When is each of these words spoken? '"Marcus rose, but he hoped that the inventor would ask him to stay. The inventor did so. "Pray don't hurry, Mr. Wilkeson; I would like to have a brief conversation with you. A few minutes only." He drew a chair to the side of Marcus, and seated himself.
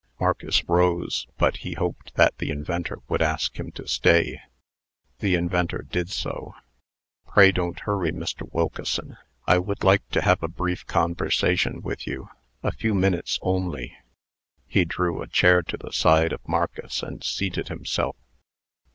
'"Marcus 0.19 0.63
rose, 0.67 1.27
but 1.37 1.57
he 1.57 1.73
hoped 1.73 2.15
that 2.15 2.35
the 2.39 2.49
inventor 2.49 2.97
would 3.07 3.21
ask 3.21 3.59
him 3.59 3.71
to 3.73 3.87
stay. 3.87 4.41
The 5.19 5.35
inventor 5.35 5.83
did 5.91 6.09
so. 6.09 6.55
"Pray 7.27 7.51
don't 7.51 7.81
hurry, 7.81 8.11
Mr. 8.11 8.51
Wilkeson; 8.51 9.17
I 9.45 9.59
would 9.59 9.83
like 9.83 10.09
to 10.09 10.23
have 10.23 10.41
a 10.41 10.47
brief 10.47 10.87
conversation 10.87 11.83
with 11.83 12.07
you. 12.07 12.29
A 12.63 12.71
few 12.71 12.95
minutes 12.95 13.37
only." 13.43 13.95
He 14.65 14.85
drew 14.85 15.21
a 15.21 15.27
chair 15.27 15.61
to 15.61 15.77
the 15.77 15.91
side 15.91 16.33
of 16.33 16.47
Marcus, 16.47 17.03
and 17.03 17.23
seated 17.23 17.67
himself. 17.67 18.15